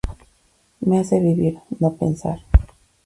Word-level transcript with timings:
Me 0.83 0.97
hace 0.97 1.19
vivir, 1.19 1.59
no 1.79 1.93
pensar. 1.93 2.39